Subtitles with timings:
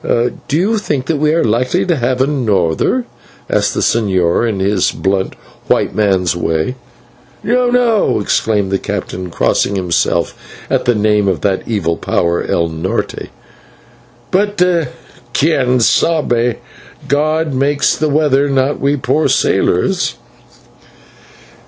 [0.03, 3.05] "Do you think that we are likely to have a norther?"
[3.47, 5.35] asked the señor in his blunt
[5.67, 6.73] white man's way.
[7.43, 10.33] "No, no," exclaimed the captain, crossing himself
[10.71, 13.29] at the name of that evil power /el Norte/,
[14.31, 14.57] "but
[15.35, 16.55] /quien sabe!/
[17.07, 20.15] God makes the weather, not we poor sailors."